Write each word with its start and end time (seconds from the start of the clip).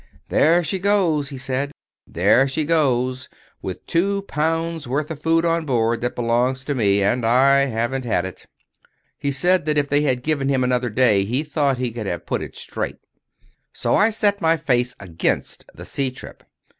"There 0.29 0.63
she 0.63 0.79
goes," 0.79 1.29
he 1.29 1.37
said, 1.37 1.71
"there 2.07 2.47
she 2.47 2.65
goes, 2.65 3.29
with 3.61 3.85
two 3.85 4.23
pounds' 4.23 4.87
worth 4.87 5.11
of 5.11 5.21
food 5.21 5.45
on 5.45 5.63
board 5.63 6.01
that 6.01 6.15
belongs 6.15 6.65
to 6.65 6.73
me, 6.73 7.03
and 7.03 7.23
that 7.23 7.29
I 7.31 7.65
haven't 7.65 8.03
had." 8.05 8.43
He 9.19 9.31
said 9.31 9.65
that 9.65 9.77
if 9.77 9.89
they 9.89 10.01
had 10.01 10.23
given 10.23 10.49
him 10.49 10.63
another 10.63 10.89
day 10.89 11.23
he 11.23 11.43
thought 11.43 11.77
he 11.77 11.91
could 11.91 12.07
have 12.07 12.25
put 12.25 12.41
it 12.41 12.55
straight. 12.55 12.97
So 13.73 13.93
I 13.95 14.09
set 14.09 14.41
my 14.41 14.57
face 14.57 14.95
against 14.99 15.65
the 15.71 15.85
sea 15.85 16.09
trip. 16.09 16.45